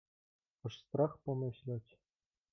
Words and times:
"Aż 0.63 0.79
strach 0.79 1.17
pomyśleć!" 1.25 1.97